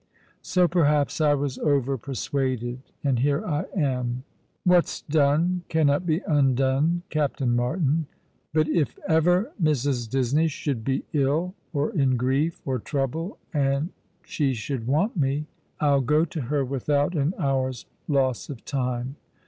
So 0.41 0.67
perhaps 0.67 1.21
I 1.21 1.35
was 1.35 1.59
over 1.59 1.95
persuaded: 1.95 2.81
and 3.03 3.19
here 3.19 3.45
I 3.45 3.65
am. 3.75 4.23
"What's 4.63 5.03
done 5.03 5.61
cannot 5.69 6.07
be 6.07 6.21
undone, 6.25 7.03
Captain 7.11 7.55
Martin; 7.55 8.07
but 8.51 8.67
if 8.67 8.97
ever 9.07 9.51
Mrs. 9.61 10.09
Disney 10.09 10.47
should 10.47 10.83
be 10.83 11.03
ill 11.13 11.53
or 11.71 11.91
in 11.91 12.17
grief 12.17 12.63
or 12.65 12.79
trouble, 12.79 13.37
and 13.53 13.89
she 14.23 14.55
should 14.55 14.87
want 14.87 15.15
me, 15.17 15.45
I'll 15.79 16.01
go 16.01 16.25
to 16.25 16.41
her 16.49 16.65
without 16.65 17.13
an 17.13 17.35
hour's 17.37 17.85
loss 18.07 18.49
of 18.49 18.65
time. 18.65 19.17